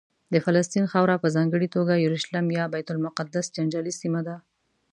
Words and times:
د 0.33 0.35
فلسطین 0.45 0.85
خاوره 0.91 1.15
په 1.23 1.27
ځانګړې 1.35 1.67
توګه 1.75 1.93
یورشلیم 2.03 2.47
یا 2.57 2.65
بیت 2.73 2.87
المقدس 2.93 3.45
جنجالي 3.55 3.93
سیمه 4.01 4.21
ده. 4.27 4.35